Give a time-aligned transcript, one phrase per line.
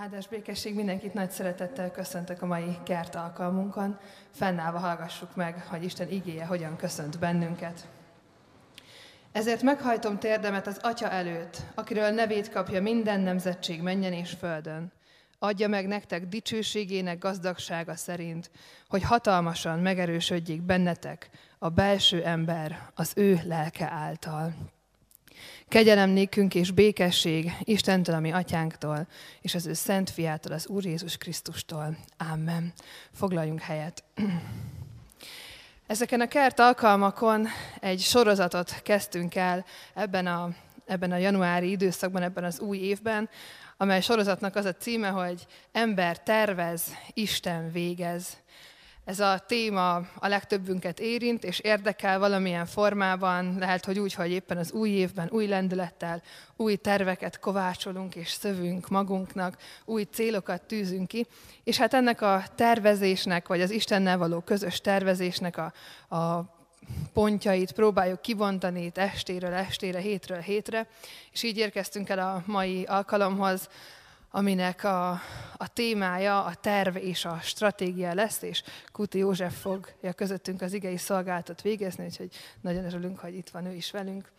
[0.00, 3.98] Áldás békesség mindenkit nagy szeretettel köszöntök a mai kert alkalmunkon.
[4.30, 7.88] Fennállva hallgassuk meg, hogy Isten igéje hogyan köszönt bennünket.
[9.32, 14.92] Ezért meghajtom térdemet az Atya előtt, akiről nevét kapja minden nemzetség menjen és földön.
[15.38, 18.50] Adja meg nektek dicsőségének gazdagsága szerint,
[18.88, 24.54] hogy hatalmasan megerősödjék bennetek a belső ember az ő lelke által.
[25.68, 29.06] Kegyelem nékünk és békesség Istentől, ami atyánktól,
[29.40, 31.96] és az ő szent fiától, az Úr Jézus Krisztustól.
[32.32, 32.72] Amen.
[33.12, 34.04] Foglaljunk helyet.
[35.86, 37.46] Ezeken a kert alkalmakon
[37.80, 40.50] egy sorozatot kezdtünk el ebben a,
[40.86, 43.28] ebben a januári időszakban, ebben az új évben,
[43.76, 46.82] amely sorozatnak az a címe, hogy Ember tervez,
[47.14, 48.36] Isten végez.
[49.08, 54.56] Ez a téma a legtöbbünket érint és érdekel valamilyen formában, lehet, hogy úgy, hogy éppen
[54.56, 56.22] az új évben új lendülettel,
[56.56, 61.26] új terveket kovácsolunk és szövünk magunknak, új célokat tűzünk ki,
[61.64, 65.72] és hát ennek a tervezésnek, vagy az Istennel való közös tervezésnek a,
[66.16, 66.44] a
[67.12, 70.86] pontjait próbáljuk kibontani itt estéről estére, hétről hétre,
[71.32, 73.68] és így érkeztünk el a mai alkalomhoz,
[74.30, 75.10] aminek a,
[75.56, 78.62] a témája a terv és a stratégia lesz, és
[78.92, 83.72] Kuti József fogja közöttünk az igei szolgáltat végezni, úgyhogy nagyon örülünk, hogy itt van ő
[83.72, 84.30] is velünk.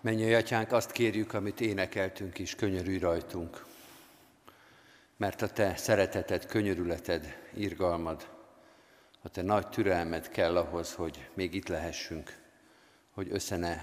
[0.00, 3.64] Menj, atyánk, azt kérjük, amit énekeltünk is, könyörülj rajtunk.
[5.16, 8.28] Mert a te szereteted, könyörületed, irgalmad,
[9.22, 12.38] a te nagy türelmed kell ahhoz, hogy még itt lehessünk,
[13.10, 13.80] hogy össze ne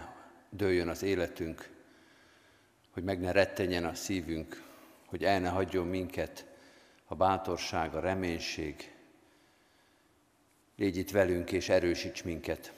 [0.49, 1.69] dőljön az életünk,
[2.91, 4.68] hogy meg ne rettenjen a szívünk,
[5.09, 6.45] hogy el ne hagyjon minket
[7.05, 8.93] a bátorság, a reménység.
[10.75, 12.73] Légy itt velünk és erősíts minket,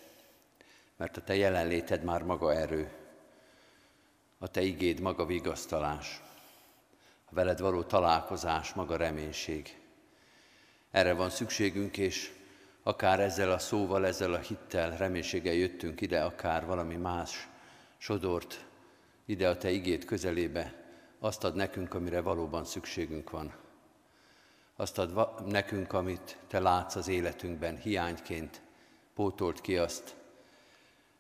[0.96, 2.92] mert a Te jelenléted már maga erő,
[4.38, 6.22] a Te igéd maga vigasztalás,
[7.26, 9.80] a veled való találkozás maga reménység.
[10.92, 12.34] Erre van szükségünk, és
[12.84, 17.48] akár ezzel a szóval, ezzel a hittel, reménységgel jöttünk ide, akár valami más
[17.98, 18.66] sodort
[19.26, 20.81] ide a Te igét közelébe,
[21.24, 23.54] azt ad nekünk, amire valóban szükségünk van.
[24.76, 28.62] Azt ad nekünk, amit Te látsz az életünkben hiányként,
[29.14, 30.16] pótolt ki azt,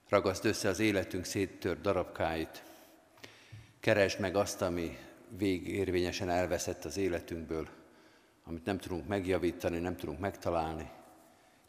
[0.10, 2.64] ragaszt össze az életünk széttört darabkáit,
[3.80, 4.98] keresd meg azt, ami
[5.38, 7.68] végérvényesen elveszett az életünkből,
[8.46, 10.90] amit nem tudunk megjavítani, nem tudunk megtalálni.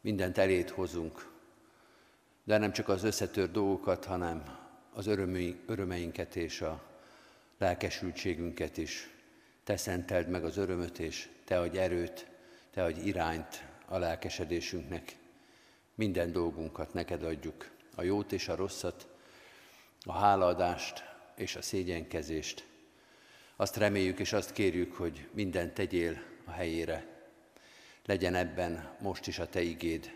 [0.00, 1.31] Mindent elét hozunk,
[2.44, 4.59] de nem csak az összetört dolgokat, hanem
[4.93, 5.06] az
[5.66, 6.91] örömeinket és a
[7.62, 9.10] lelkesültségünket is.
[9.64, 12.26] Te szenteld meg az örömöt, és Te adj erőt,
[12.70, 15.16] Te adj irányt a lelkesedésünknek.
[15.94, 19.06] Minden dolgunkat neked adjuk, a jót és a rosszat,
[20.04, 21.04] a hálaadást
[21.36, 22.66] és a szégyenkezést.
[23.56, 27.06] Azt reméljük és azt kérjük, hogy mindent tegyél a helyére.
[28.04, 30.12] Legyen ebben most is a Te igéd,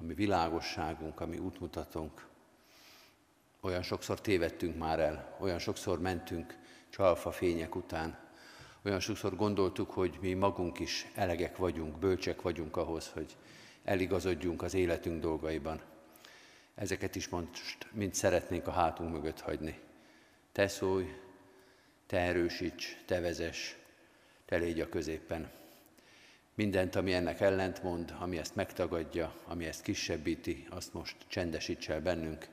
[0.00, 2.26] ami világosságunk, ami útmutatónk.
[3.60, 6.66] Olyan sokszor tévedtünk már el, olyan sokszor mentünk
[6.98, 8.18] csalfa fények után.
[8.82, 13.36] Olyan sokszor gondoltuk, hogy mi magunk is elegek vagyunk, bölcsek vagyunk ahhoz, hogy
[13.84, 15.80] eligazodjunk az életünk dolgaiban.
[16.74, 19.78] Ezeket is most mind szeretnénk a hátunk mögött hagyni.
[20.52, 21.06] Te szólj,
[22.06, 23.74] te erősíts, te vezess,
[24.44, 25.50] te légy a középen.
[26.54, 32.48] Mindent, ami ennek ellentmond, ami ezt megtagadja, ami ezt kisebbíti, azt most csendesíts el bennünk.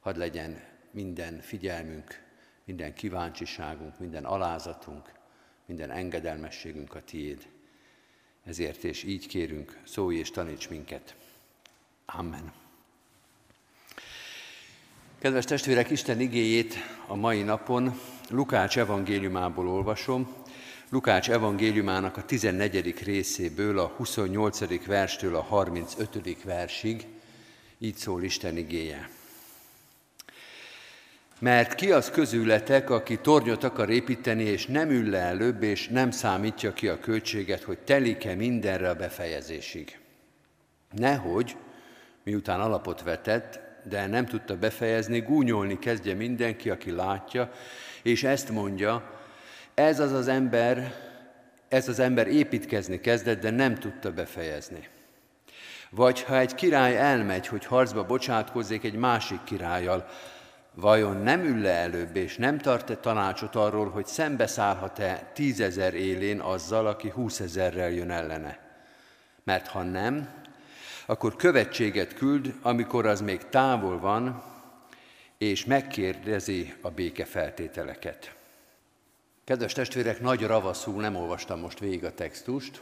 [0.00, 2.26] Hadd legyen minden figyelmünk
[2.68, 5.12] minden kíváncsiságunk, minden alázatunk,
[5.66, 7.46] minden engedelmességünk a tiéd.
[8.44, 11.14] Ezért és így kérünk, szólj és taníts minket.
[12.06, 12.52] Amen.
[15.18, 16.74] Kedves testvérek, Isten igéjét
[17.06, 20.34] a mai napon Lukács evangéliumából olvasom.
[20.88, 23.02] Lukács evangéliumának a 14.
[23.02, 24.86] részéből, a 28.
[24.86, 26.42] verstől a 35.
[26.42, 27.06] versig,
[27.78, 29.17] így szól Isten igéje.
[31.38, 36.10] Mert ki az közületek, aki tornyot akar építeni, és nem ül le előbb, és nem
[36.10, 39.98] számítja ki a költséget, hogy telik-e mindenre a befejezésig.
[40.90, 41.56] Nehogy,
[42.24, 47.50] miután alapot vetett, de nem tudta befejezni, gúnyolni kezdje mindenki, aki látja,
[48.02, 49.10] és ezt mondja,
[49.74, 50.94] ez az az ember,
[51.68, 54.88] ez az ember építkezni kezdett, de nem tudta befejezni.
[55.90, 60.08] Vagy ha egy király elmegy, hogy harcba bocsátkozzék egy másik királlyal,
[60.80, 66.86] vajon nem ül le előbb, és nem tart-e tanácsot arról, hogy szembeszállhat-e tízezer élén azzal,
[66.86, 68.58] aki húszezerrel jön ellene?
[69.44, 70.28] Mert ha nem,
[71.06, 74.42] akkor követséget küld, amikor az még távol van,
[75.38, 78.34] és megkérdezi a béke feltételeket.
[79.44, 82.80] Kedves testvérek, nagy ravaszul nem olvastam most végig a textust,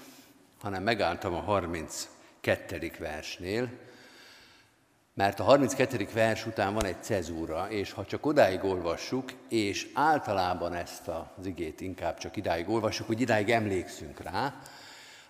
[0.61, 2.93] hanem megálltam a 32.
[2.99, 3.69] versnél,
[5.17, 6.09] mert a 32.
[6.13, 11.81] vers után van egy cezúra, és ha csak odáig olvassuk, és általában ezt az igét
[11.81, 14.61] inkább csak idáig olvassuk, hogy idáig emlékszünk rá,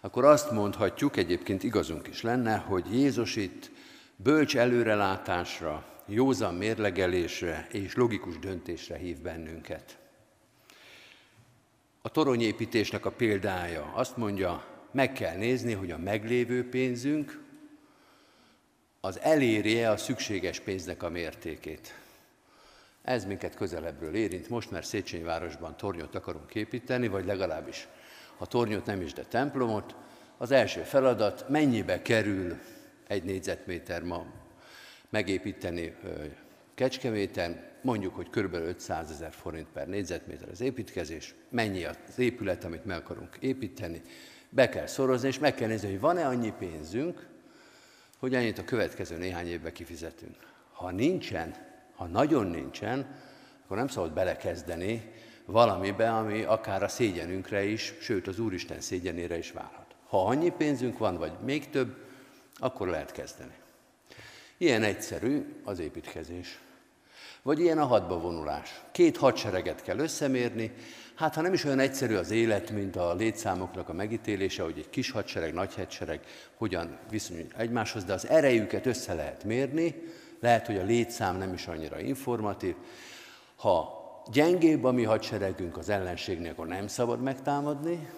[0.00, 3.70] akkor azt mondhatjuk, egyébként igazunk is lenne, hogy Jézus itt
[4.16, 9.98] bölcs előrelátásra, józan mérlegelésre és logikus döntésre hív bennünket.
[12.02, 17.44] A toronyépítésnek a példája azt mondja, meg kell nézni, hogy a meglévő pénzünk
[19.06, 21.94] az elérje a szükséges pénznek a mértékét.
[23.02, 27.88] Ez minket közelebbről érint most, mert Széchenyi városban tornyot akarunk építeni, vagy legalábbis
[28.36, 29.94] a tornyot nem is, de templomot.
[30.36, 32.58] Az első feladat, mennyibe kerül
[33.06, 34.26] egy négyzetméter ma
[35.10, 35.96] megépíteni
[36.74, 38.54] Kecskeméten, mondjuk, hogy kb.
[38.54, 44.00] 500 ezer forint per négyzetméter az építkezés, mennyi az épület, amit meg akarunk építeni,
[44.48, 47.34] be kell szorozni, és meg kell nézni, hogy van-e annyi pénzünk,
[48.18, 50.36] hogy ennyit a következő néhány évben kifizetünk.
[50.72, 51.54] Ha nincsen,
[51.94, 53.20] ha nagyon nincsen,
[53.64, 55.12] akkor nem szabad belekezdeni
[55.44, 59.94] valamibe, ami akár a szégyenünkre is, sőt az Úristen szégyenére is válhat.
[60.08, 61.96] Ha annyi pénzünk van, vagy még több,
[62.54, 63.54] akkor lehet kezdeni.
[64.56, 66.58] Ilyen egyszerű az építkezés.
[67.42, 68.82] Vagy ilyen a hadba vonulás.
[68.92, 70.72] Két hadsereget kell összemérni,
[71.16, 74.90] hát ha nem is olyan egyszerű az élet, mint a létszámoknak a megítélése, hogy egy
[74.90, 76.20] kis hadsereg, nagy hadsereg
[76.56, 80.02] hogyan viszonyul egymáshoz, de az erejüket össze lehet mérni,
[80.40, 82.74] lehet, hogy a létszám nem is annyira informatív.
[83.56, 88.08] Ha gyengébb a mi hadseregünk az ellenségnél, akkor nem szabad megtámadni,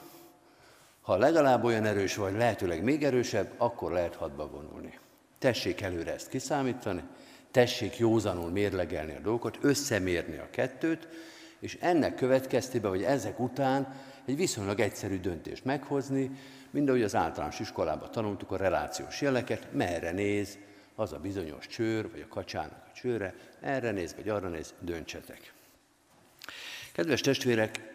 [1.01, 4.99] ha legalább olyan erős vagy, lehetőleg még erősebb, akkor lehet hadba vonulni.
[5.39, 7.03] Tessék előre ezt kiszámítani,
[7.51, 11.09] tessék józanul mérlegelni a dolgokat, összemérni a kettőt,
[11.61, 13.95] és ennek következtében, vagy ezek után
[14.25, 16.31] egy viszonylag egyszerű döntést meghozni,
[16.71, 20.59] mint ahogy az általános iskolában tanultuk a relációs jeleket, merre néz
[20.95, 25.53] az a bizonyos csőr, vagy a kacsának a csőre, erre néz, vagy arra néz, döntsetek.
[26.93, 27.95] Kedves testvérek,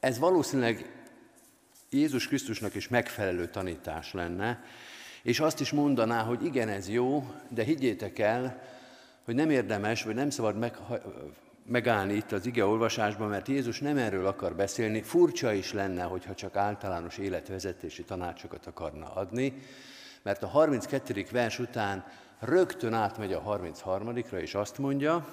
[0.00, 0.92] ez valószínűleg
[1.90, 4.64] Jézus Krisztusnak is megfelelő tanítás lenne,
[5.22, 8.62] és azt is mondaná, hogy igen, ez jó, de higgyétek el,
[9.24, 10.76] hogy nem érdemes, vagy nem szabad meg,
[11.66, 15.02] megállni itt az ige olvasásban, mert Jézus nem erről akar beszélni.
[15.02, 19.52] Furcsa is lenne, hogyha csak általános életvezetési tanácsokat akarna adni,
[20.22, 21.24] mert a 32.
[21.30, 22.04] vers után
[22.40, 25.26] rögtön átmegy a 33-ra, és azt mondja,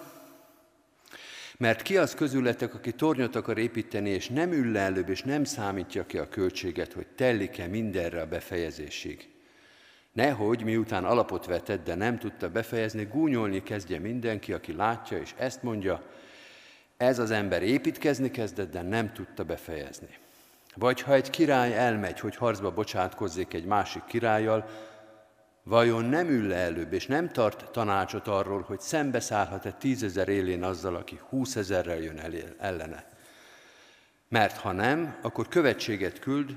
[1.57, 5.43] mert ki az közületek, aki tornyot akar építeni, és nem ül le előbb, és nem
[5.43, 9.29] számítja ki a költséget, hogy tellik-e mindenre a befejezésig.
[10.11, 15.63] Nehogy miután alapot vetett, de nem tudta befejezni, gúnyolni kezdje mindenki, aki látja, és ezt
[15.63, 16.03] mondja,
[16.97, 20.17] ez az ember építkezni kezdett, de nem tudta befejezni.
[20.75, 24.69] Vagy ha egy király elmegy, hogy harcba bocsátkozzék egy másik királlyal,
[25.63, 30.95] vajon nem ül le előbb, és nem tart tanácsot arról, hogy szembeszállhat-e tízezer élén azzal,
[30.95, 32.21] aki húszezerrel jön
[32.59, 33.05] ellene?
[34.27, 36.55] Mert ha nem, akkor követséget küld,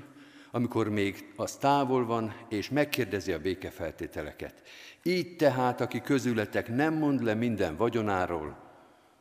[0.55, 4.61] amikor még az távol van, és megkérdezi a békefeltételeket.
[5.03, 8.57] Így tehát, aki közületek nem mond le minden vagyonáról,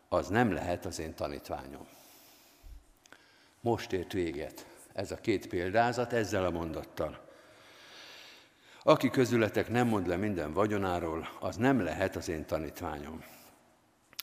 [0.09, 1.87] az nem lehet az én tanítványom.
[3.61, 7.21] Most ért véget ez a két példázat ezzel a mondattal.
[8.83, 13.25] Aki közületek nem mond le minden vagyonáról, az nem lehet az én tanítványom.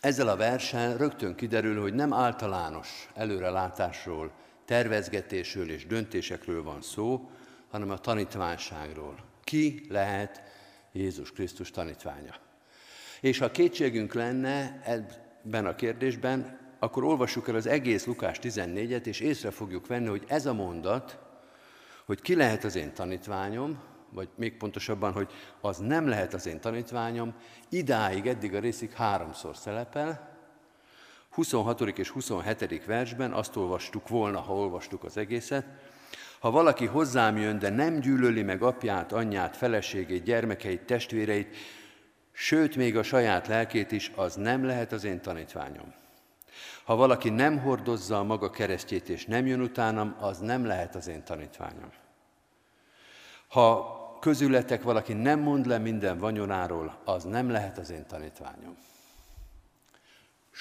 [0.02, 4.32] Ezzel a versen rögtön kiderül, hogy nem általános előrelátásról,
[4.72, 7.30] tervezgetésről és döntésekről van szó,
[7.70, 9.16] hanem a tanítványságról.
[9.44, 10.42] Ki lehet
[10.92, 12.36] Jézus Krisztus tanítványa?
[13.22, 19.20] És ha kétségünk lenne ebben a kérdésben, akkor olvassuk el az egész Lukás 14-et, és
[19.20, 21.20] észre fogjuk venni, hogy ez a mondat,
[22.06, 26.60] hogy ki lehet az én tanítványom, vagy még pontosabban, hogy az nem lehet az én
[26.60, 27.34] tanítványom,
[27.70, 30.31] idáig, eddig a részig háromszor szerepel,
[31.32, 31.82] 26.
[31.82, 32.86] és 27.
[32.86, 35.66] versben azt olvastuk volna, ha olvastuk az egészet,
[36.40, 41.56] ha valaki hozzám jön, de nem gyűlöli meg apját, anyját, feleségét, gyermekeit, testvéreit,
[42.32, 45.94] sőt, még a saját lelkét is, az nem lehet az én tanítványom.
[46.84, 51.08] Ha valaki nem hordozza a maga keresztjét és nem jön utánam, az nem lehet az
[51.08, 51.92] én tanítványom.
[53.48, 58.78] Ha közületek valaki nem mond le minden vanyonáról, az nem lehet az én tanítványom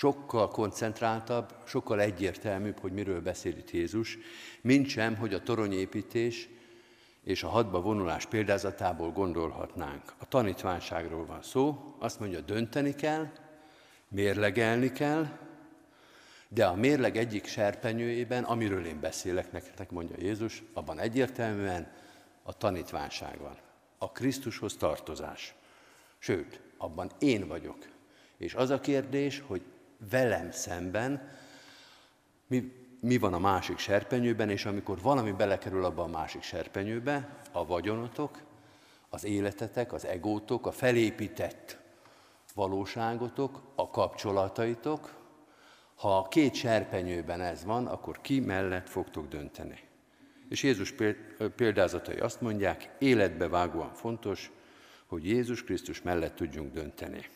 [0.01, 4.19] sokkal koncentráltabb, sokkal egyértelműbb, hogy miről beszél itt Jézus,
[4.61, 6.49] mint sem, hogy a toronyépítés
[7.25, 10.03] és a hadba vonulás példázatából gondolhatnánk.
[10.19, 13.29] A tanítványságról van szó, azt mondja, dönteni kell,
[14.09, 15.27] mérlegelni kell,
[16.49, 21.93] De a mérleg egyik serpenyőjében, amiről én beszélek nektek, mondja Jézus, abban egyértelműen
[22.43, 23.57] a tanítványság van.
[23.99, 25.55] A Krisztushoz tartozás.
[26.19, 27.79] Sőt, abban én vagyok.
[28.37, 29.63] És az a kérdés, hogy
[30.11, 31.29] velem szemben
[32.47, 37.67] mi, mi van a másik serpenyőben, és amikor valami belekerül abba a másik serpenyőbe, a
[37.67, 38.43] vagyonotok,
[39.09, 41.79] az életetek, az egótok, a felépített
[42.55, 45.19] valóságotok, a kapcsolataitok,
[45.95, 49.79] ha a két serpenyőben ez van, akkor ki mellett fogtok dönteni.
[50.49, 50.95] És Jézus
[51.57, 54.51] példázatai azt mondják, életbe vágóan fontos,
[55.07, 57.27] hogy Jézus Krisztus mellett tudjunk dönteni.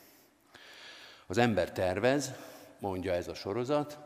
[1.27, 2.35] Az ember tervez,
[2.85, 3.99] mondja ez a sorozat,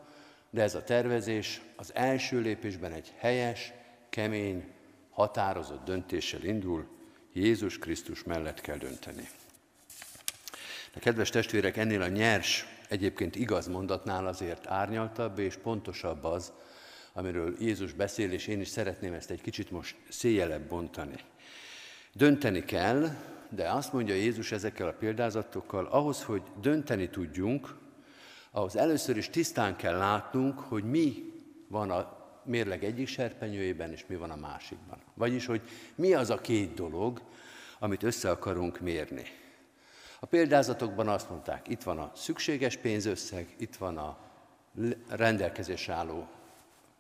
[0.51, 3.73] de ez a tervezés az első lépésben egy helyes,
[4.09, 4.65] kemény,
[5.11, 6.89] határozott döntéssel indul,
[7.33, 9.29] Jézus Krisztus mellett kell dönteni.
[10.93, 16.53] De kedves testvérek, ennél a nyers, egyébként igaz mondatnál azért árnyaltabb és pontosabb az,
[17.13, 21.17] amiről Jézus beszél, és én is szeretném ezt egy kicsit most széjelebb bontani.
[22.13, 23.09] Dönteni kell,
[23.49, 27.87] de azt mondja Jézus ezekkel a példázatokkal, ahhoz, hogy dönteni tudjunk,
[28.51, 31.33] ahhoz először is tisztán kell látnunk, hogy mi
[31.69, 34.99] van a mérleg egyik serpenyőjében, és mi van a másikban.
[35.15, 35.61] Vagyis, hogy
[35.95, 37.23] mi az a két dolog,
[37.79, 39.25] amit össze akarunk mérni.
[40.21, 44.19] A példázatokban azt mondták, itt van a szükséges pénzösszeg, itt van a
[45.09, 46.29] rendelkezésre álló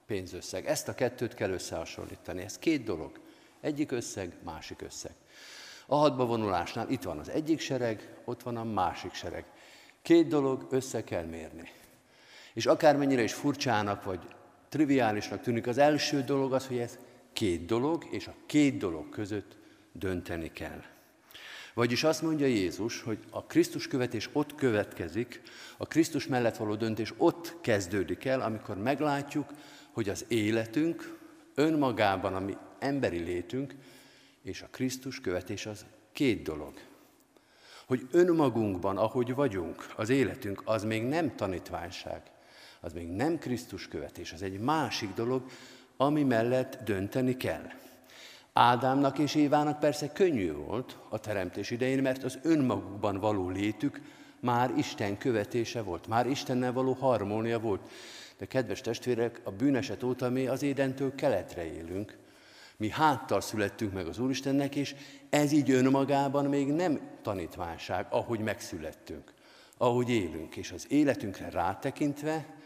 [0.06, 0.66] pénzösszeg.
[0.66, 2.42] Ezt a kettőt kell összehasonlítani.
[2.42, 3.20] Ez két dolog.
[3.60, 5.14] Egyik összeg, másik összeg.
[5.86, 9.44] A hadba vonulásnál itt van az egyik sereg, ott van a másik sereg.
[10.08, 11.70] Két dolog össze kell mérni.
[12.52, 14.20] És akármennyire is furcsának vagy
[14.68, 16.98] triviálisnak tűnik, az első dolog az, hogy ez
[17.32, 19.56] két dolog, és a két dolog között
[19.92, 20.82] dönteni kell.
[21.74, 25.42] Vagyis azt mondja Jézus, hogy a Krisztus követés ott következik,
[25.76, 29.52] a Krisztus mellett való döntés ott kezdődik el, amikor meglátjuk,
[29.92, 31.18] hogy az életünk
[31.54, 33.74] önmagában, ami emberi létünk,
[34.42, 36.87] és a Krisztus követés az két dolog.
[37.88, 42.22] Hogy önmagunkban, ahogy vagyunk, az életünk, az még nem tanítványság,
[42.80, 45.42] az még nem Krisztus követés, az egy másik dolog,
[45.96, 47.64] ami mellett dönteni kell.
[48.52, 54.00] Ádámnak és Évának persze könnyű volt a teremtés idején, mert az önmagukban való létük
[54.40, 57.90] már Isten követése volt, már Istennel való harmónia volt.
[58.38, 62.16] De kedves testvérek, a bűneset óta mi az édentől keletre élünk.
[62.80, 64.94] Mi háttal születtünk meg az Úristennek, és
[65.30, 69.32] ez így önmagában még nem tanítványság, ahogy megszülettünk,
[69.76, 70.56] ahogy élünk.
[70.56, 72.56] És az életünkre rátekintve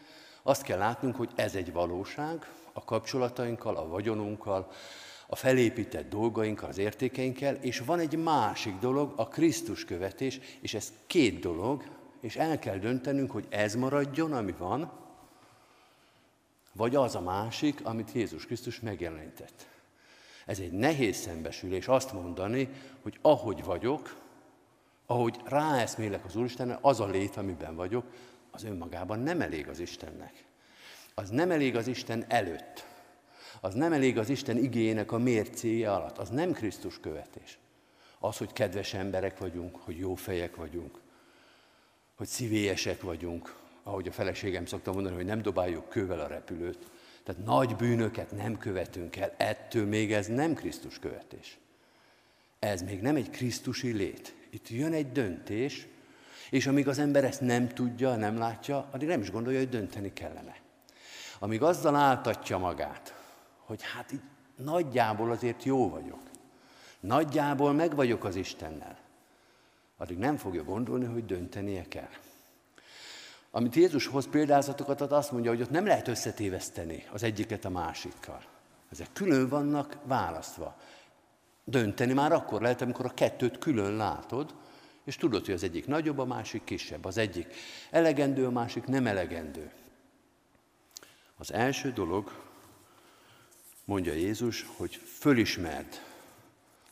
[0.43, 4.71] azt kell látnunk, hogy ez egy valóság, a kapcsolatainkkal, a vagyonunkkal,
[5.27, 10.93] a felépített dolgainkkal, az értékeinkkel, és van egy másik dolog, a Krisztus követés, és ez
[11.07, 11.85] két dolog,
[12.21, 14.93] és el kell döntenünk, hogy ez maradjon, ami van,
[16.73, 19.71] vagy az a másik, amit Jézus Krisztus megjelenített.
[20.47, 22.69] Ez egy nehéz szembesülés azt mondani,
[23.03, 24.21] hogy ahogy vagyok,
[25.07, 28.05] ahogy ráeszmélek az Úristennel, az a lét, amiben vagyok,
[28.51, 30.45] az önmagában nem elég az Istennek.
[31.15, 32.87] Az nem elég az Isten előtt.
[33.61, 36.19] Az nem elég az Isten igényének a mércéje alatt.
[36.19, 37.59] Az nem Krisztus követés.
[38.19, 41.01] Az, hogy kedves emberek vagyunk, hogy jó fejek vagyunk,
[42.15, 46.91] hogy szívélyesek vagyunk, ahogy a feleségem szokta mondani, hogy nem dobáljuk kővel a repülőt.
[47.25, 51.59] Tehát nagy bűnöket nem követünk el, ettől még ez nem Krisztus követés.
[52.59, 54.35] Ez még nem egy Krisztusi lét.
[54.51, 55.87] Itt jön egy döntés,
[56.51, 60.13] és amíg az ember ezt nem tudja, nem látja, addig nem is gondolja, hogy dönteni
[60.13, 60.57] kellene.
[61.39, 63.15] Amíg azzal áltatja magát,
[63.59, 64.23] hogy hát így
[64.57, 66.21] nagyjából azért jó vagyok,
[67.01, 68.99] nagyjából meg vagyok az Istennel,
[69.97, 72.11] addig nem fogja gondolni, hogy döntenie kell.
[73.55, 77.71] Amit Jézus hoz példázatokat ad, azt mondja, hogy ott nem lehet összetéveszteni az egyiket a
[77.71, 78.43] másikkal.
[78.91, 80.77] Ezek külön vannak választva.
[81.65, 84.55] Dönteni már akkor lehet, amikor a kettőt külön látod,
[85.05, 87.05] és tudod, hogy az egyik nagyobb, a másik kisebb.
[87.05, 87.55] Az egyik
[87.91, 89.71] elegendő, a másik nem elegendő.
[91.37, 92.33] Az első dolog,
[93.85, 96.01] mondja Jézus, hogy fölismerd,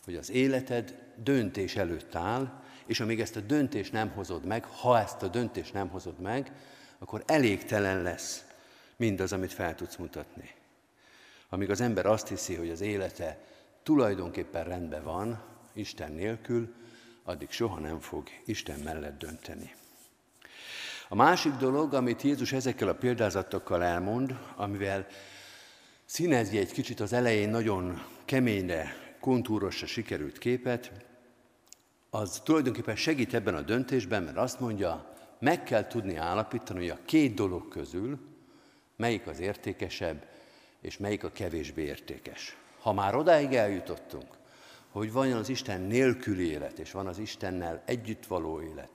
[0.04, 4.98] hogy az életed döntés előtt áll, és amíg ezt a döntést nem hozod meg, ha
[4.98, 6.52] ezt a döntést nem hozod meg,
[6.98, 8.44] akkor elégtelen lesz
[8.96, 10.54] mindaz, amit fel tudsz mutatni.
[11.48, 13.38] Amíg az ember azt hiszi, hogy az élete
[13.82, 15.42] tulajdonképpen rendben van,
[15.72, 16.74] Isten nélkül,
[17.22, 19.74] addig soha nem fog Isten mellett dönteni.
[21.08, 25.06] A másik dolog, amit Jézus ezekkel a példázatokkal elmond, amivel
[26.04, 31.08] színezi egy kicsit az elején nagyon keményre, kontúrosra sikerült képet,
[32.10, 37.04] az tulajdonképpen segít ebben a döntésben, mert azt mondja, meg kell tudni állapítani, hogy a
[37.04, 38.18] két dolog közül,
[38.96, 40.26] melyik az értékesebb,
[40.80, 42.56] és melyik a kevésbé értékes.
[42.80, 44.38] Ha már odáig eljutottunk,
[44.90, 48.90] hogy van az Isten nélküli élet, és van az Istennel együtt való élet,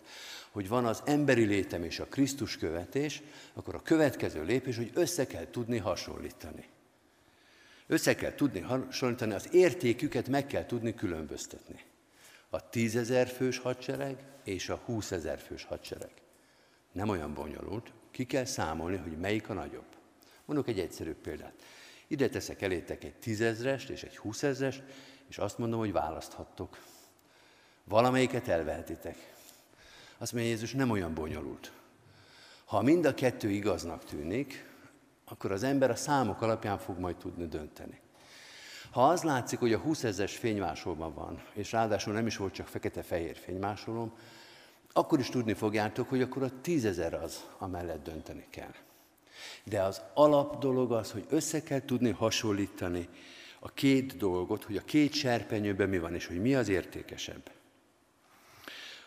[0.51, 3.21] hogy van az emberi létem és a Krisztus követés,
[3.53, 6.65] akkor a következő lépés, hogy össze kell tudni hasonlítani.
[7.87, 11.83] Össze kell tudni hasonlítani, az értéküket meg kell tudni különböztetni.
[12.49, 16.11] A tízezer fős hadsereg és a húszezer fős hadsereg.
[16.91, 19.95] Nem olyan bonyolult, ki kell számolni, hogy melyik a nagyobb.
[20.45, 21.53] Mondok egy egyszerű példát.
[22.07, 24.83] Ide teszek elétek egy tízezrest és egy húszezrest,
[25.27, 26.79] és azt mondom, hogy választhattok.
[27.83, 29.33] Valamelyiket elvehetitek.
[30.17, 31.71] Azt mondja Jézus, nem olyan bonyolult.
[32.65, 34.69] Ha mind a kettő igaznak tűnik,
[35.25, 37.99] akkor az ember a számok alapján fog majd tudni dönteni.
[38.95, 42.67] Ha az látszik, hogy a 20 ezeres fénymásolban van, és ráadásul nem is volt csak
[42.67, 44.17] fekete-fehér fénymásolom,
[44.93, 48.73] akkor is tudni fogjátok, hogy akkor a tízezer az, amellett dönteni kell.
[49.63, 53.09] De az alap dolog az, hogy össze kell tudni hasonlítani
[53.59, 57.51] a két dolgot, hogy a két serpenyőben mi van, és hogy mi az értékesebb.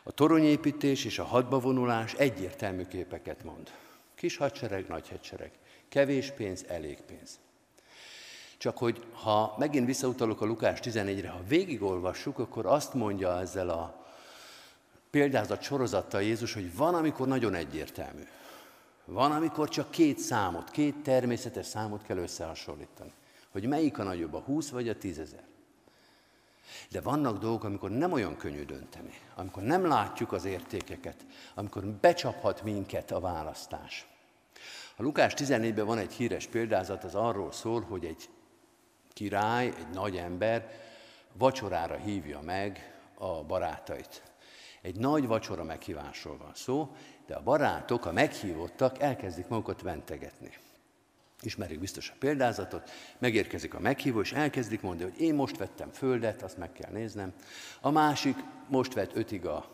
[0.02, 3.70] A toronyépítés és a hadba vonulás egyértelmű képeket mond.
[4.14, 5.52] Kis hadsereg, nagy hadsereg.
[5.88, 7.38] Kevés pénz, elég pénz.
[8.58, 14.06] Csak hogy ha megint visszautalok a Lukás 14-re, ha végigolvassuk, akkor azt mondja ezzel a
[15.10, 18.26] példázat sorozattal Jézus, hogy van, amikor nagyon egyértelmű.
[19.04, 23.12] Van, amikor csak két számot, két természetes számot kell összehasonlítani.
[23.52, 25.44] Hogy melyik a nagyobb, a 20 vagy a 10 ezer.
[26.90, 32.62] De vannak dolgok, amikor nem olyan könnyű dönteni, amikor nem látjuk az értékeket, amikor becsaphat
[32.62, 34.06] minket a választás.
[34.96, 38.28] A Lukás 14-ben van egy híres példázat, az arról szól, hogy egy
[39.18, 40.70] király, egy nagy ember
[41.32, 44.22] vacsorára hívja meg a barátait.
[44.82, 46.96] Egy nagy vacsora meghívásról van szó,
[47.26, 50.50] de a barátok, a meghívottak elkezdik magukat ventegetni.
[51.40, 56.42] Ismerik biztos a példázatot, megérkezik a meghívó, és elkezdik mondani, hogy én most vettem földet,
[56.42, 57.32] azt meg kell néznem.
[57.80, 58.36] A másik
[58.68, 59.68] most vett ötig a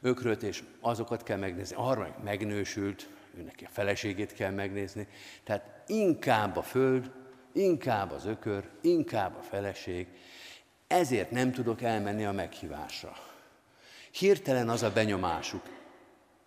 [0.00, 1.76] ökröt, és azokat kell megnézni.
[1.76, 5.08] A harmadik megnősült, őnek a feleségét kell megnézni.
[5.44, 7.10] Tehát inkább a föld,
[7.56, 10.06] inkább az ökör, inkább a feleség.
[10.86, 13.12] Ezért nem tudok elmenni a meghívásra.
[14.10, 15.62] Hirtelen az a benyomásuk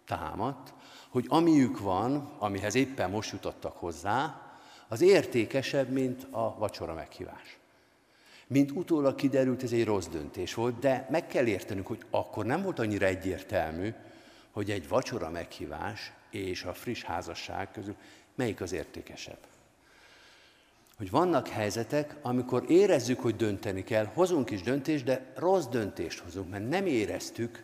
[0.06, 0.74] támadt,
[1.10, 4.42] hogy amiük van, amihez éppen most jutottak hozzá,
[4.88, 7.58] az értékesebb, mint a vacsora meghívás.
[8.48, 12.62] Mint utólag kiderült, ez egy rossz döntés volt, de meg kell értenünk, hogy akkor nem
[12.62, 13.94] volt annyira egyértelmű,
[14.52, 17.96] hogy egy vacsora meghívás és a friss házasság közül
[18.36, 19.38] melyik az értékesebb.
[21.00, 26.50] Hogy vannak helyzetek, amikor érezzük, hogy dönteni kell, hozunk is döntést, de rossz döntést hozunk,
[26.50, 27.64] mert nem éreztük,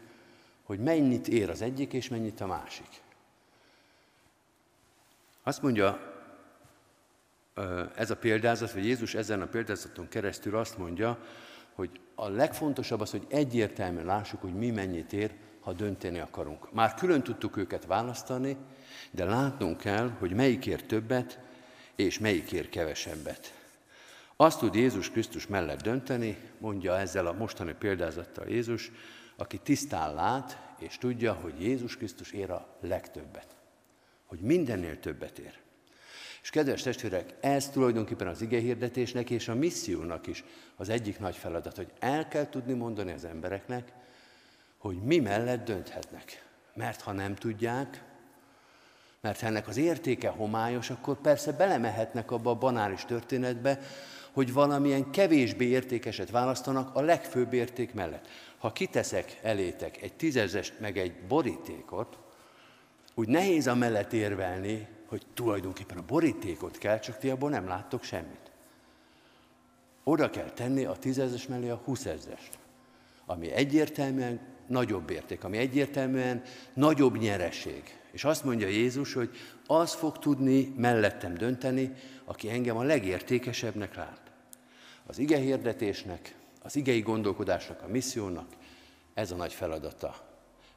[0.63, 2.87] hogy mennyit ér az egyik és mennyit a másik.
[5.43, 6.13] Azt mondja
[7.95, 11.25] ez a példázat, vagy Jézus ezen a példázaton keresztül azt mondja,
[11.73, 16.73] hogy a legfontosabb az, hogy egyértelműen lássuk, hogy mi mennyit ér, ha dönteni akarunk.
[16.73, 18.57] Már külön tudtuk őket választani,
[19.11, 21.39] de látnunk kell, hogy melyikért többet,
[21.95, 23.53] és melyikért kevesebbet.
[24.36, 28.91] Azt tud Jézus Krisztus mellett dönteni, mondja ezzel a mostani példázattal Jézus,
[29.36, 33.55] aki tisztán lát, és tudja, hogy Jézus Krisztus ér a legtöbbet.
[34.25, 35.60] Hogy mindennél többet ér.
[36.41, 40.43] És kedves testvérek, ez tulajdonképpen az igehirdetésnek és a missziónak is
[40.75, 43.91] az egyik nagy feladat, hogy el kell tudni mondani az embereknek,
[44.77, 46.45] hogy mi mellett dönthetnek.
[46.73, 48.03] Mert ha nem tudják,
[49.25, 53.79] mert ha ennek az értéke homályos, akkor persze belemehetnek abba a banális történetbe,
[54.31, 58.27] hogy valamilyen kevésbé értékeset választanak a legfőbb érték mellett.
[58.57, 62.17] Ha kiteszek elétek egy tízezest meg egy borítékot,
[63.13, 68.03] úgy nehéz a mellett érvelni, hogy tulajdonképpen a borítékot kell, csak ti abból nem láttok
[68.03, 68.51] semmit.
[70.03, 72.57] Oda kell tenni a tízezes mellé a húszezest,
[73.25, 76.41] ami egyértelműen nagyobb érték, ami egyértelműen
[76.73, 77.84] nagyobb nyereség.
[78.12, 79.30] És azt mondja Jézus, hogy
[79.67, 81.93] az fog tudni mellettem dönteni,
[82.25, 84.21] aki engem a legértékesebbnek lát.
[85.06, 88.47] Az ige hirdetésnek, az igei gondolkodásnak, a missziónak
[89.13, 90.15] ez a nagy feladata.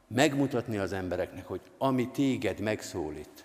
[0.07, 3.45] Megmutatni az embereknek, hogy ami téged megszólít,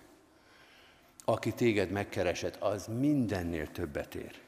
[1.25, 4.42] aki téged megkeresett, az mindennél többet ér.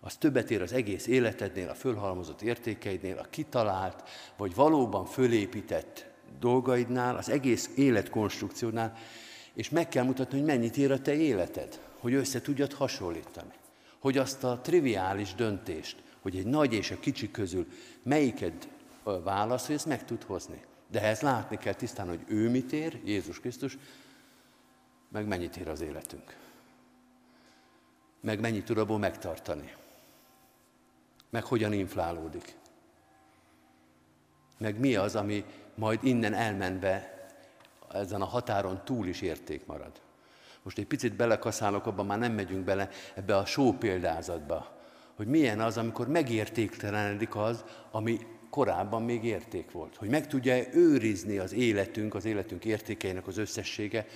[0.00, 6.06] Az többet ér az egész életednél, a fölhalmozott értékeidnél, a kitalált, vagy valóban fölépített
[6.38, 8.96] dolgaidnál, az egész életkonstrukciónál,
[9.54, 13.52] és meg kell mutatni, hogy mennyit ér a te életed, hogy össze tudjad hasonlítani.
[13.98, 17.66] Hogy azt a triviális döntést, hogy egy nagy és a kicsi közül
[18.02, 18.68] melyiked
[19.02, 20.62] válasz, hogy ezt meg tud hozni.
[20.90, 23.78] De ehhez látni kell tisztán, hogy ő mit ér, Jézus Krisztus,
[25.08, 26.36] meg mennyit ér az életünk.
[28.20, 29.72] meg mennyit tud abból megtartani,
[31.30, 32.56] meg hogyan inflálódik,
[34.58, 37.26] meg mi az, ami majd innen elmenve
[37.92, 40.00] ezen a határon túl is érték marad.
[40.62, 44.78] Most egy picit belekaszálok, abban már nem megyünk bele ebbe a só példázatba,
[45.14, 48.18] hogy milyen az, amikor megértéktelenedik az, ami
[48.50, 49.96] korábban még érték volt.
[49.96, 54.06] Hogy meg tudja őrizni az életünk, az életünk értékeinek az összessége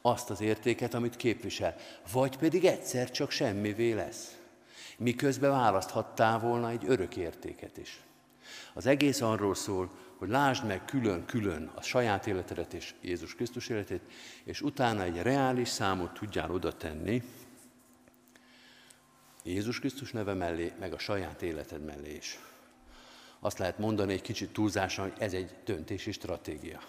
[0.00, 1.76] azt az értéket, amit képvisel.
[2.12, 4.37] Vagy pedig egyszer csak semmivé lesz.
[4.98, 8.00] Miközben választhattál volna egy örök értéket is.
[8.74, 14.02] Az egész arról szól, hogy lásd meg külön-külön a saját életedet és Jézus Krisztus életét,
[14.44, 17.22] és utána egy reális számot tudjál oda tenni
[19.44, 22.38] Jézus Krisztus neve mellé, meg a saját életed mellé is.
[23.40, 26.80] Azt lehet mondani egy kicsit túlzásan, hogy ez egy döntési stratégia.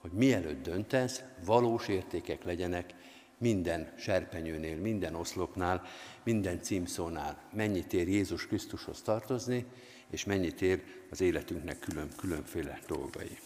[0.00, 2.94] Hogy mielőtt döntesz, valós értékek legyenek
[3.38, 5.82] minden serpenyőnél, minden oszlopnál,
[6.24, 7.42] minden címszónál.
[7.52, 9.66] Mennyit ér Jézus Krisztushoz tartozni,
[10.10, 13.38] és mennyit ér az életünknek külön, különféle dolgai.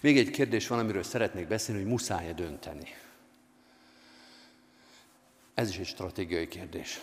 [0.00, 2.88] Még egy kérdés van, amiről szeretnék beszélni, hogy muszáj-e dönteni.
[5.54, 7.00] Ez is egy stratégiai kérdés.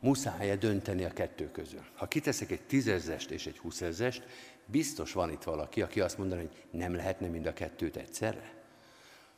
[0.00, 1.84] Muszáj-e dönteni a kettő közül?
[1.94, 4.22] Ha kiteszek egy tízezest és egy húszezest,
[4.64, 8.54] biztos van itt valaki, aki azt mondaná, hogy nem lehetne mind a kettőt egyszerre.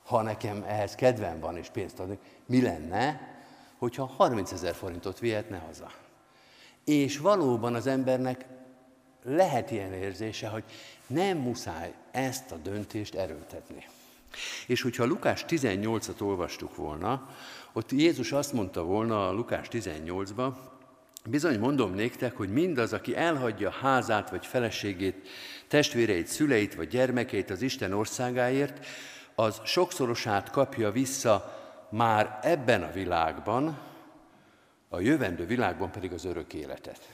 [0.03, 3.38] Ha nekem ehhez kedvem van és pénzt adni, mi lenne,
[3.79, 5.91] hogyha 30 ezer forintot vihetne haza?
[6.85, 8.47] És valóban az embernek
[9.23, 10.64] lehet ilyen érzése, hogy
[11.07, 13.87] nem muszáj ezt a döntést erőltetni.
[14.67, 17.29] És hogyha Lukás 18-at olvastuk volna,
[17.73, 20.53] ott Jézus azt mondta volna a Lukás 18-ba,
[21.25, 25.29] bizony mondom néktek, hogy mindaz, aki elhagyja házát vagy feleségét,
[25.69, 28.87] testvéreit, szüleit vagy gyermekeit az Isten országáért,
[29.35, 31.58] az sokszorosát kapja vissza
[31.90, 33.79] már ebben a világban,
[34.88, 37.09] a jövendő világban pedig az örök életet.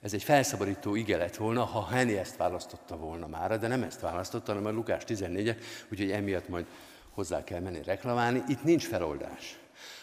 [0.00, 4.00] Ez egy felszabadító ige lett volna, ha Henny ezt választotta volna már, de nem ezt
[4.00, 5.56] választotta, hanem a Lukás 14-et,
[5.90, 6.66] úgyhogy emiatt majd
[7.10, 8.42] hozzá kell menni reklamálni.
[8.48, 9.58] Itt nincs feloldás.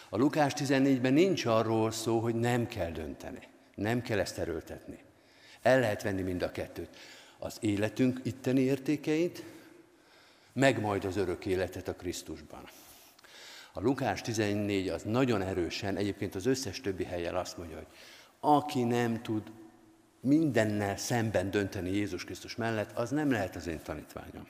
[0.08, 3.48] A Lukás 14-ben nincs arról szó, hogy nem kell dönteni.
[3.74, 4.98] Nem kell ezt erőltetni.
[5.62, 6.96] El lehet venni mind a kettőt.
[7.38, 9.44] Az életünk itteni értékeit,
[10.52, 12.68] meg majd az örök életet a Krisztusban.
[13.72, 17.86] A Lukás 14 az nagyon erősen, egyébként az összes többi helyen azt mondja, hogy
[18.40, 19.42] aki nem tud
[20.20, 24.46] mindennel szemben dönteni Jézus Krisztus mellett, az nem lehet az én tanítványom.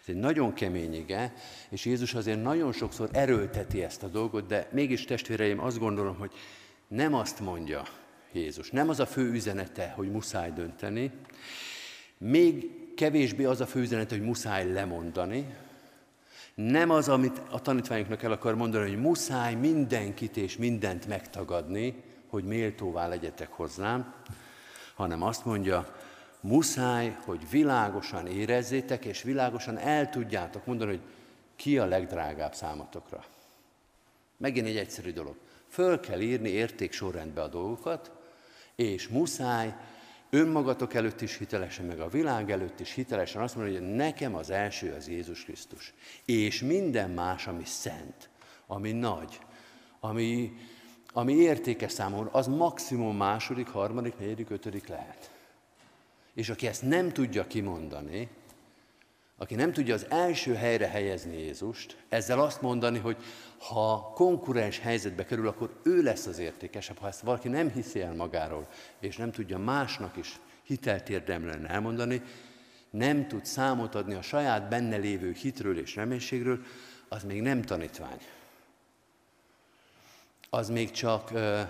[0.00, 1.32] Ez egy nagyon kemény ige,
[1.68, 6.32] és Jézus azért nagyon sokszor erőlteti ezt a dolgot, de mégis testvéreim azt gondolom, hogy
[6.88, 7.82] nem azt mondja
[8.32, 11.12] Jézus, nem az a fő üzenete, hogy muszáj dönteni,
[12.18, 15.54] még kevésbé az a fő üzenete, hogy muszáj lemondani,
[16.58, 22.44] nem az, amit a tanítványoknak el akar mondani, hogy muszáj mindenkit és mindent megtagadni, hogy
[22.44, 24.14] méltóvá legyetek hozzám,
[24.94, 25.96] hanem azt mondja,
[26.40, 31.00] muszáj, hogy világosan érezzétek, és világosan el tudjátok mondani, hogy
[31.56, 33.24] ki a legdrágább számatokra.
[34.36, 35.36] Megint egy egyszerű dolog.
[35.68, 38.10] Föl kell írni értéksorrendbe a dolgokat,
[38.74, 39.74] és muszáj
[40.30, 44.50] önmagatok előtt is hitelesen, meg a világ előtt is hitelesen azt mondani, hogy nekem az
[44.50, 45.94] első az Jézus Krisztus.
[46.24, 48.30] És minden más, ami szent,
[48.66, 49.38] ami nagy,
[50.00, 50.52] ami,
[51.12, 55.30] ami értékes számomra, az maximum második, harmadik, negyedik, ötödik lehet.
[56.34, 58.28] És aki ezt nem tudja kimondani,
[59.38, 63.16] aki nem tudja az első helyre helyezni Jézust, ezzel azt mondani, hogy
[63.58, 66.98] ha konkurens helyzetbe kerül, akkor ő lesz az értékesebb.
[66.98, 68.68] Ha ezt valaki nem hiszi el magáról,
[69.00, 72.22] és nem tudja másnak is hitelt érdemlen elmondani,
[72.90, 76.60] nem tud számot adni a saját benne lévő hitről és reménységről,
[77.08, 78.20] az még nem tanítvány.
[80.50, 81.60] Az még csak uh,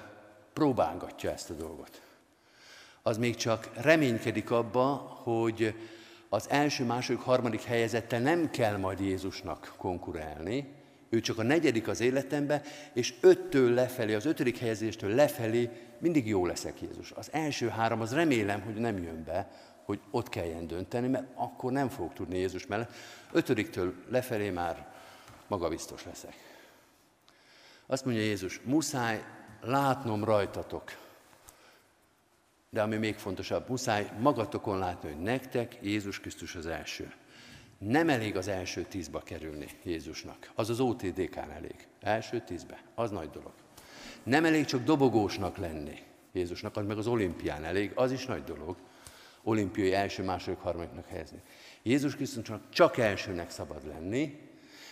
[0.53, 2.01] próbálgatja ezt a dolgot
[3.09, 4.85] az még csak reménykedik abba,
[5.23, 5.75] hogy
[6.29, 10.77] az első, második, harmadik helyezettel nem kell majd Jézusnak konkurálni,
[11.11, 12.63] ő csak a negyedik az életembe,
[12.93, 17.11] és öttől lefelé, az ötödik helyezéstől lefelé mindig jó leszek Jézus.
[17.11, 19.51] Az első három, az remélem, hogy nem jön be,
[19.85, 22.93] hogy ott kelljen dönteni, mert akkor nem fogok tudni Jézus mellett.
[23.33, 24.87] Ötödiktől lefelé már
[25.47, 26.35] magabiztos leszek.
[27.87, 29.25] Azt mondja Jézus, muszáj
[29.61, 30.93] látnom rajtatok,
[32.71, 37.13] de ami még fontosabb, muszáj magatokon látni, hogy nektek Jézus Krisztus az első.
[37.79, 40.51] Nem elég az első tízba kerülni Jézusnak.
[40.55, 41.89] Az az OTDK-n elég.
[42.01, 42.83] Első tízbe.
[42.95, 43.53] Az nagy dolog.
[44.23, 46.03] Nem elég csak dobogósnak lenni
[46.33, 47.93] Jézusnak, az meg az olimpián elég.
[47.95, 48.77] Az is nagy dolog.
[49.43, 51.39] Olimpiai első, második, harmadiknak helyezni.
[51.83, 54.39] Jézus Krisztusnak csak elsőnek szabad lenni,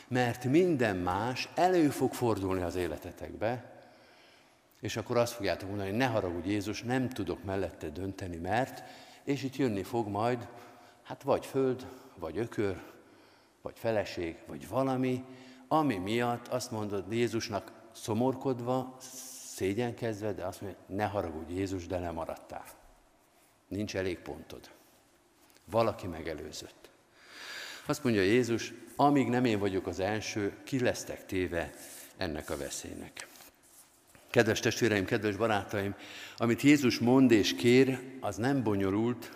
[0.08, 3.75] mert minden más elő fog fordulni az életetekbe,
[4.86, 8.82] és akkor azt fogjátok mondani, hogy ne haragudj Jézus, nem tudok mellette dönteni, mert,
[9.24, 10.48] és itt jönni fog majd,
[11.02, 11.86] hát vagy föld,
[12.18, 12.82] vagy ökör,
[13.62, 15.24] vagy feleség, vagy valami,
[15.68, 18.96] ami miatt azt mondod Jézusnak szomorkodva,
[19.54, 22.64] szégyenkezve, de azt mondja, ne haragudj Jézus, de nem maradtál.
[23.68, 24.70] Nincs elég pontod.
[25.64, 26.90] Valaki megelőzött.
[27.86, 31.72] Azt mondja Jézus, amíg nem én vagyok az első, ki lesztek téve
[32.16, 33.26] ennek a veszélynek.
[34.36, 35.94] Kedves testvéreim, kedves barátaim,
[36.36, 39.30] amit Jézus mond és kér, az nem bonyolult,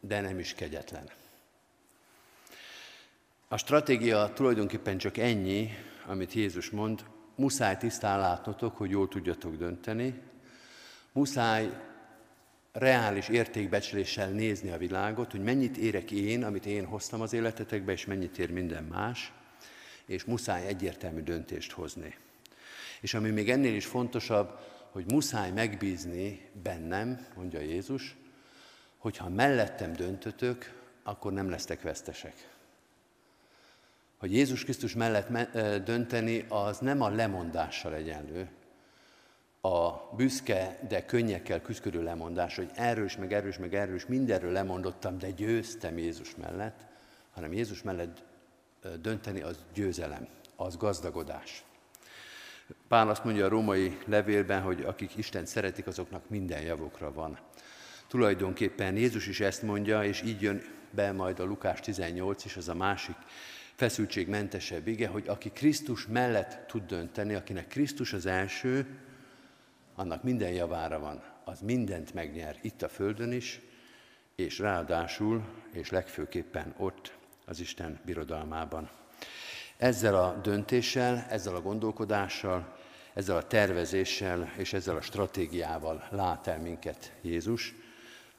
[0.00, 1.10] de nem is kegyetlen.
[3.48, 5.70] A stratégia tulajdonképpen csak ennyi,
[6.06, 7.04] amit Jézus mond,
[7.34, 10.20] muszáj tisztán látnotok, hogy jól tudjatok dönteni,
[11.12, 11.70] muszáj
[12.72, 18.04] reális értékbecsléssel nézni a világot, hogy mennyit érek én, amit én hoztam az életetekbe, és
[18.04, 19.32] mennyit ér minden más,
[20.06, 22.14] és muszáj egyértelmű döntést hozni.
[23.04, 24.58] És ami még ennél is fontosabb,
[24.90, 28.16] hogy muszáj megbízni bennem, mondja Jézus,
[28.98, 32.48] hogyha mellettem döntötök, akkor nem lesztek vesztesek.
[34.16, 35.52] Hogy Jézus Krisztus mellett
[35.84, 38.48] dönteni, az nem a lemondással egyenlő,
[39.60, 45.30] a büszke, de könnyekkel küzdő lemondás, hogy erős, meg erős, meg erős, mindenről lemondottam, de
[45.30, 46.80] győztem Jézus mellett,
[47.30, 48.22] hanem Jézus mellett
[49.00, 51.64] dönteni az győzelem, az gazdagodás.
[52.88, 57.38] Pál azt mondja a római levélben, hogy akik Isten szeretik, azoknak minden javukra van.
[58.06, 62.68] Tulajdonképpen Jézus is ezt mondja, és így jön be majd a Lukás 18 is, az
[62.68, 63.16] a másik
[63.74, 68.86] feszültségmentesebb ige, hogy aki Krisztus mellett tud dönteni, akinek Krisztus az első,
[69.94, 73.60] annak minden javára van, az mindent megnyer itt a Földön is,
[74.34, 78.90] és ráadásul, és legfőképpen ott, az Isten birodalmában.
[79.76, 82.76] Ezzel a döntéssel, ezzel a gondolkodással,
[83.14, 87.74] ezzel a tervezéssel és ezzel a stratégiával lát el minket Jézus,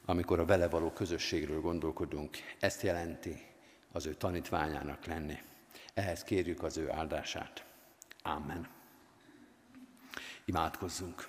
[0.04, 2.36] amikor a vele való közösségről gondolkodunk.
[2.60, 3.46] Ezt jelenti
[3.92, 5.38] az ő tanítványának lenni.
[5.94, 7.64] Ehhez kérjük az ő áldását.
[8.22, 8.68] Amen.
[10.44, 11.28] Imádkozzunk.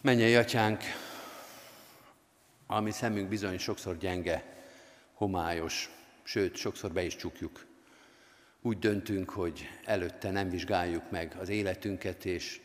[0.00, 0.82] Menjél, atyánk,
[2.66, 4.64] ami szemünk bizony sokszor gyenge,
[5.14, 5.90] homályos,
[6.30, 7.66] sőt, sokszor be is csukjuk.
[8.62, 12.60] Úgy döntünk, hogy előtte nem vizsgáljuk meg az életünket, és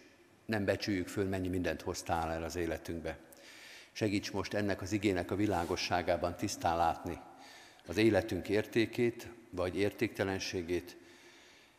[0.45, 3.17] nem becsüljük föl, mennyi mindent hoztál el az életünkbe.
[3.91, 7.19] Segíts most ennek az igének a világosságában tisztán látni
[7.87, 10.97] az életünk értékét, vagy értéktelenségét,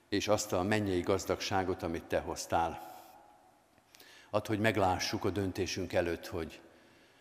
[0.08, 3.02] és azt a mennyei gazdagságot, amit Te hoztál.
[4.30, 6.60] Add, hogy meglássuk a döntésünk előtt, hogy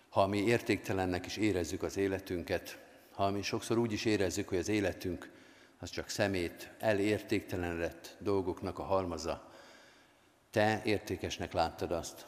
[0.10, 2.84] ha mi értéktelennek is érezzük az életünket,
[3.16, 5.32] ha mi sokszor úgy is érezzük, hogy az életünk
[5.80, 9.52] az csak szemét, elértéktelenedett dolgoknak a halmaza,
[10.50, 12.26] te értékesnek láttad azt,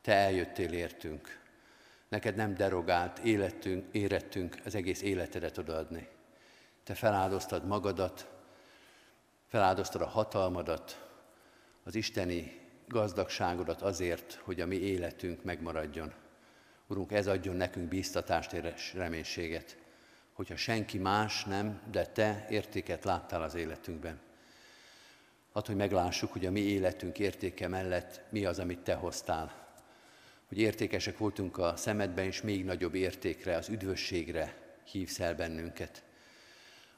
[0.00, 1.40] te eljöttél értünk,
[2.08, 6.08] neked nem derogált életünk, érettünk az egész életedet odaadni.
[6.84, 8.30] Te feláldoztad magadat,
[9.46, 11.10] feláldoztad a hatalmadat,
[11.84, 16.12] az isteni gazdagságodat azért, hogy a mi életünk megmaradjon.
[16.86, 19.81] Urunk, ez adjon nekünk bíztatást és reménységet,
[20.32, 24.20] hogyha senki más nem, de Te értéket láttál az életünkben.
[25.52, 29.60] Hadd, hogy meglássuk, hogy a mi életünk értéke mellett mi az, amit Te hoztál.
[30.48, 36.02] Hogy értékesek voltunk a szemedben, és még nagyobb értékre, az üdvösségre hívsz el bennünket.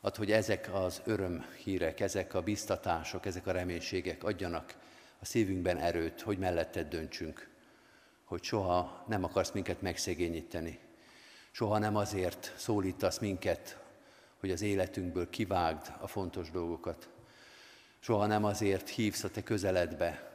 [0.00, 4.74] Add, hogy ezek az örömhírek, ezek a biztatások, ezek a reménységek adjanak
[5.18, 7.48] a szívünkben erőt, hogy melletted döntsünk,
[8.24, 10.78] hogy soha nem akarsz minket megszegényíteni,
[11.54, 13.78] soha nem azért szólítasz minket,
[14.40, 17.08] hogy az életünkből kivágd a fontos dolgokat,
[17.98, 20.32] soha nem azért hívsz a te közeledbe,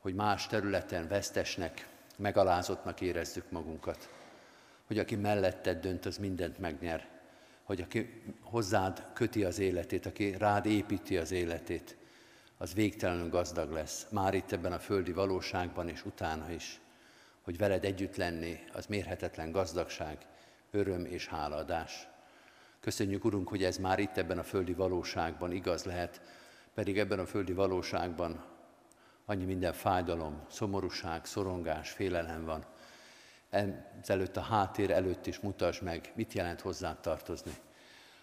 [0.00, 4.08] hogy más területen vesztesnek, megalázottnak érezzük magunkat,
[4.86, 7.08] hogy aki melletted dönt, az mindent megnyer,
[7.62, 11.96] hogy aki hozzád köti az életét, aki rád építi az életét,
[12.58, 16.80] az végtelenül gazdag lesz, már itt ebben a földi valóságban és utána is,
[17.42, 20.26] hogy veled együtt lenni, az mérhetetlen gazdagság,
[20.76, 22.08] öröm és háladás.
[22.80, 26.20] Köszönjük, Urunk, hogy ez már itt ebben a földi valóságban igaz lehet,
[26.74, 28.44] pedig ebben a földi valóságban
[29.24, 32.64] annyi minden fájdalom, szomorúság, szorongás, félelem van.
[34.00, 37.52] Ezelőtt a háttér előtt is mutasd meg, mit jelent hozzá tartozni.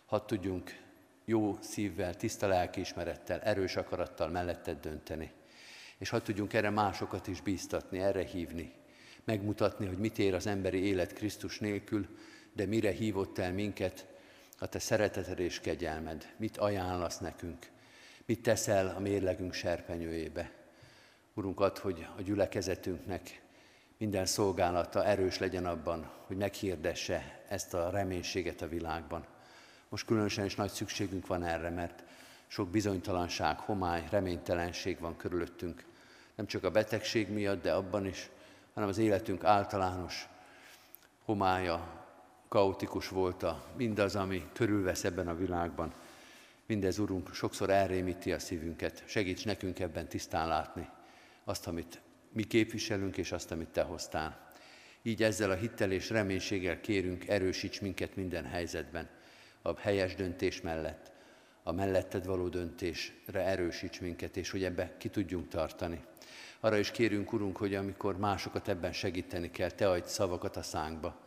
[0.05, 0.81] Hadd tudjunk
[1.25, 5.31] jó szívvel, tiszta lelkiismerettel, erős akarattal melletted dönteni.
[5.97, 8.73] És ha tudjunk erre másokat is bíztatni, erre hívni,
[9.23, 12.07] megmutatni, hogy mit ér az emberi élet Krisztus nélkül,
[12.53, 14.05] de mire hívott el minket
[14.59, 17.69] a te szereteted és kegyelmed, mit ajánlasz nekünk,
[18.25, 20.51] mit teszel a mérlegünk serpenyőjébe.
[21.33, 23.41] Urunk, ad, hogy a gyülekezetünknek
[23.97, 29.25] minden szolgálata erős legyen abban, hogy meghirdesse ezt a reménységet a világban.
[29.89, 32.03] Most különösen is nagy szükségünk van erre, mert
[32.47, 35.83] sok bizonytalanság, homály, reménytelenség van körülöttünk.
[36.35, 38.29] Nem csak a betegség miatt, de abban is,
[38.73, 40.27] hanem az életünk általános
[41.25, 42.02] homája,
[42.53, 45.93] kaotikus volt a mindaz, ami körülvesz ebben a világban.
[46.65, 49.03] Mindez, Urunk, sokszor elrémíti a szívünket.
[49.05, 50.89] Segíts nekünk ebben tisztán látni
[51.43, 54.51] azt, amit mi képviselünk, és azt, amit Te hoztál.
[55.01, 59.09] Így ezzel a hittel és reménységgel kérünk, erősíts minket minden helyzetben,
[59.61, 61.11] a helyes döntés mellett,
[61.63, 66.03] a melletted való döntésre erősíts minket, és hogy ebbe ki tudjunk tartani.
[66.59, 71.21] Arra is kérünk, Urunk, hogy amikor másokat ebben segíteni kell, Te adj szavakat a szánkba,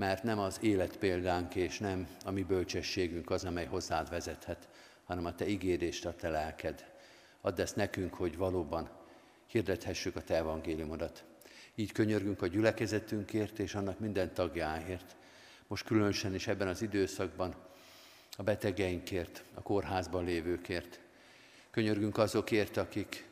[0.00, 4.68] mert nem az életpéldánk és nem a mi bölcsességünk az, amely hozzád vezethet,
[5.04, 6.84] hanem a Te ígérést, a Te lelked.
[7.40, 8.90] Add ezt nekünk, hogy valóban
[9.46, 11.24] hirdethessük a Te evangéliumodat.
[11.74, 15.16] Így könyörgünk a gyülekezetünkért és annak minden tagjáért.
[15.66, 17.54] Most különösen is ebben az időszakban
[18.36, 21.00] a betegeinkért, a kórházban lévőkért.
[21.70, 23.28] Könyörgünk azokért, akik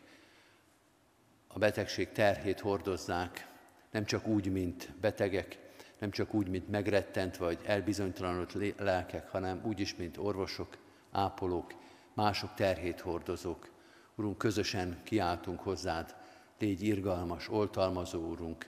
[1.46, 3.48] a betegség terhét hordozzák,
[3.90, 5.66] nem csak úgy, mint betegek,
[5.98, 10.76] nem csak úgy, mint megrettent vagy elbizonytalanult lelkek, hanem úgy is, mint orvosok,
[11.12, 11.74] ápolók,
[12.14, 13.70] mások terhét hordozók.
[14.14, 16.14] Urunk, közösen kiáltunk hozzád,
[16.58, 18.66] légy irgalmas, oltalmazó Urunk.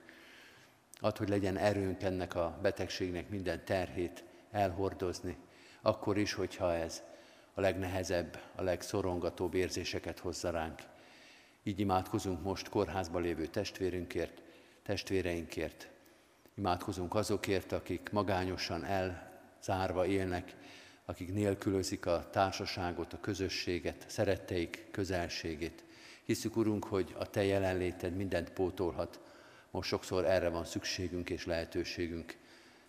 [1.01, 5.37] Add, hogy legyen erőnk ennek a betegségnek minden terhét elhordozni,
[5.83, 7.03] akkor is, hogyha ez
[7.55, 10.81] a legnehezebb, a legszorongatóbb érzéseket hozza ránk.
[11.62, 14.43] Így imádkozunk most kórházban lévő testvérünkért,
[14.83, 15.89] testvéreinkért.
[16.61, 20.55] Imádkozunk azokért, akik magányosan elzárva élnek,
[21.05, 25.85] akik nélkülözik a társaságot, a közösséget, szeretteik közelségét.
[26.25, 29.20] Hiszük, Urunk, hogy a Te jelenléted mindent pótolhat.
[29.70, 32.37] Most sokszor erre van szükségünk és lehetőségünk.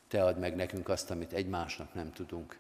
[0.08, 2.58] Te add meg nekünk azt, amit egymásnak nem tudunk.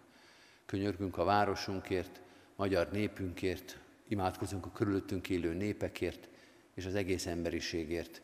[0.65, 2.21] Könyörgünk a városunkért,
[2.55, 6.27] magyar népünkért, imádkozunk a körülöttünk élő népekért
[6.73, 8.21] és az egész emberiségért.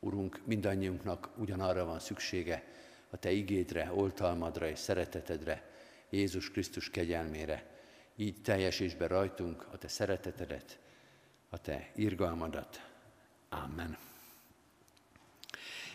[0.00, 2.64] Urunk, mindannyiunknak ugyanarra van szüksége,
[3.10, 5.70] a Te igédre, oltalmadra és szeretetedre,
[6.10, 7.78] Jézus Krisztus kegyelmére.
[8.16, 10.78] Így teljesíts be rajtunk a Te szeretetedet,
[11.48, 12.90] a Te irgalmadat.
[13.48, 13.96] Amen.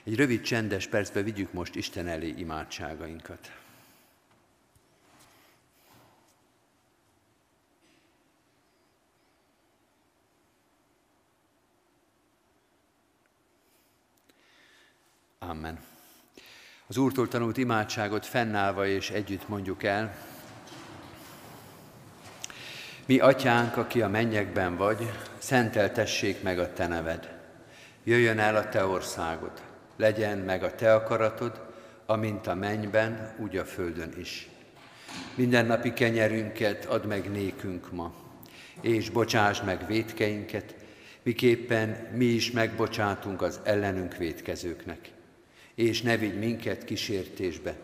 [0.04, 3.64] Egy rövid csendes percbe vigyük most Isten elé imádságainkat.
[15.49, 15.79] Amen.
[16.88, 20.15] Az Úrtól tanult imádságot fennállva és együtt mondjuk el.
[23.05, 27.38] Mi atyánk, aki a mennyekben vagy, szenteltessék meg a te neved.
[28.03, 29.62] Jöjjön el a te országod,
[29.95, 31.73] legyen meg a te akaratod,
[32.05, 34.49] amint a mennyben, úgy a földön is.
[35.36, 38.13] Minden napi kenyerünket add meg nékünk ma,
[38.81, 40.75] és bocsáss meg védkeinket,
[41.23, 45.13] miképpen mi is megbocsátunk az ellenünk védkezőknek
[45.76, 47.78] és ne vigy minket kísértésbe,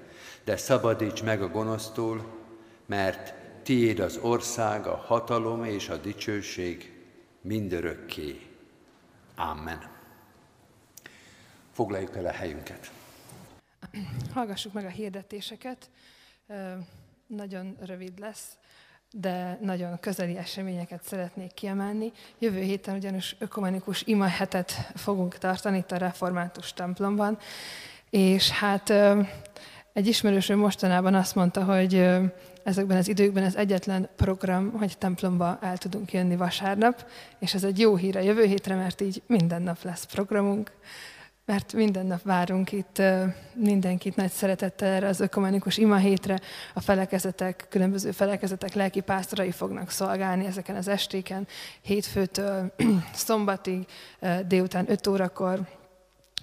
[0.43, 2.39] de szabadíts meg a gonosztól,
[2.85, 6.93] mert tiéd az ország, a hatalom és a dicsőség
[7.41, 8.39] mindörökké.
[9.35, 9.89] Amen.
[11.71, 12.91] Foglaljuk el a helyünket.
[14.33, 15.89] Hallgassuk meg a hirdetéseket.
[17.27, 18.57] Nagyon rövid lesz
[19.11, 22.11] de nagyon közeli eseményeket szeretnék kiemelni.
[22.39, 27.37] Jövő héten ugyanis ökumenikus imahetet fogunk tartani itt a református templomban,
[28.09, 28.93] és hát
[29.93, 32.07] egy ismerősöm mostanában azt mondta, hogy
[32.63, 37.05] ezekben az időkben ez egyetlen program, hogy templomba el tudunk jönni vasárnap,
[37.39, 40.71] és ez egy jó hír a jövő hétre, mert így minden nap lesz programunk
[41.45, 43.01] mert minden nap várunk itt
[43.53, 46.39] mindenkit nagy szeretettel erre az ökumenikus ima hétre.
[46.73, 51.47] A felekezetek, különböző felekezetek lelki pásztorai fognak szolgálni ezeken az estéken,
[51.81, 52.73] hétfőtől
[53.13, 53.85] szombatig,
[54.47, 55.67] délután 5 órakor.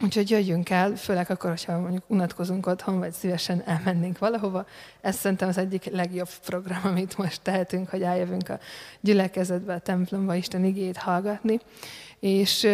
[0.02, 4.66] Úgyhogy jöjjünk el, főleg akkor, hogyha mondjuk unatkozunk otthon, vagy szívesen elmennénk valahova.
[5.00, 8.58] Ez szerintem az egyik legjobb program, amit most tehetünk, hogy eljövünk a
[9.00, 11.60] gyülekezetbe, a templomba, Isten igét hallgatni.
[12.20, 12.68] És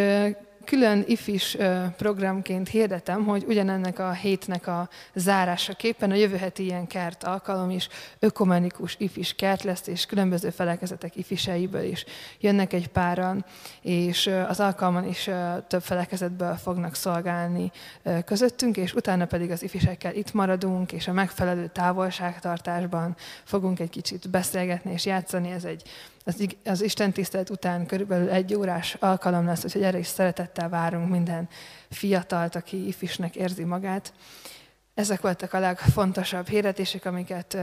[0.65, 1.57] külön ifis
[1.97, 7.89] programként hirdetem, hogy ugyanennek a hétnek a zárásaképpen a jövő heti ilyen kert alkalom is
[8.19, 12.05] ökumenikus ifis kert lesz, és különböző felekezetek ifiseiből is
[12.41, 13.45] jönnek egy páran,
[13.81, 15.31] és az alkalman is
[15.69, 17.71] több felekezetből fognak szolgálni
[18.25, 24.31] közöttünk, és utána pedig az ifisekkel itt maradunk, és a megfelelő távolságtartásban fogunk egy kicsit
[24.31, 25.51] beszélgetni és játszani.
[25.51, 25.83] Ez egy
[26.25, 31.11] az, az Isten tisztelet után körülbelül egy órás alkalom lesz, úgyhogy erre is szeretettel várunk
[31.11, 31.49] minden
[31.91, 34.13] fiatalt, aki ifisnek érzi magát.
[34.95, 37.57] Ezek voltak a legfontosabb hirdetések, amiket,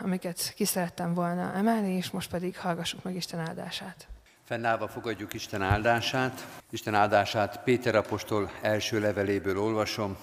[0.00, 4.06] amiket ki szerettem volna emelni, és most pedig hallgassuk meg Isten áldását.
[4.44, 6.46] Fennállva fogadjuk Isten áldását.
[6.70, 10.16] Isten áldását Péter apostol első leveléből olvasom.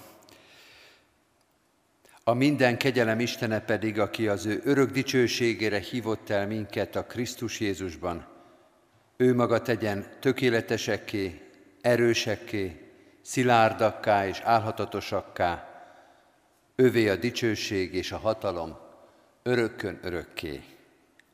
[2.28, 7.60] A minden kegyelem Istene pedig, aki az ő örök dicsőségére hívott el minket a Krisztus
[7.60, 8.26] Jézusban,
[9.16, 11.40] ő maga tegyen tökéletesekké,
[11.80, 12.90] erősekké,
[13.22, 15.70] szilárdakká és álhatatosakká,
[16.76, 18.78] Övé a dicsőség és a hatalom
[19.42, 20.62] örökkön örökké.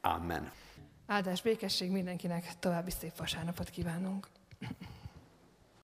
[0.01, 0.53] Amen.
[1.07, 4.29] Áldás békesség mindenkinek, további szép vasárnapot kívánunk.